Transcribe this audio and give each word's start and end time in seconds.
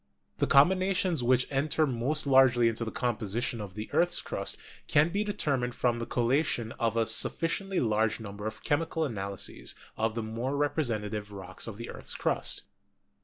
The 0.39 0.47
combinations 0.47 1.21
which 1.21 1.45
enter 1.51 1.85
most 1.85 2.25
largely 2.25 2.67
into 2.67 2.83
the 2.83 2.89
composition 2.89 3.61
of 3.61 3.75
the 3.75 3.87
earth's 3.93 4.19
crust 4.19 4.57
can 4.87 5.09
best 5.09 5.13
be 5.13 5.23
determined 5.23 5.75
from 5.75 5.99
the 5.99 6.07
collation 6.07 6.71
of 6.79 6.97
a 6.97 7.05
sufficiently 7.05 7.79
large 7.79 8.19
number 8.19 8.47
of 8.47 8.63
chemi 8.63 8.89
cal 8.91 9.03
analyses 9.05 9.75
of 9.97 10.15
the 10.15 10.23
more 10.23 10.57
representative 10.57 11.31
rocks 11.31 11.67
of 11.67 11.77
the 11.77 11.91
earth's 11.91 12.15
crust. 12.15 12.63